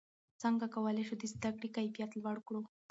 څنګه 0.41 0.65
کولای 0.75 1.03
شو 1.07 1.15
د 1.21 1.23
زده 1.33 1.49
کړې 1.59 1.69
کیفیت 1.75 2.11
لوړ 2.23 2.37
کړو؟ 2.47 2.61